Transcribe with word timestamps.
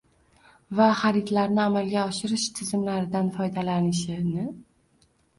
va 0.77 0.85
xaridlarni 1.01 1.59
amalga 1.63 2.05
oshirish 2.11 2.45
tizimlaridan 2.59 3.29
foydalanishini 3.35 4.47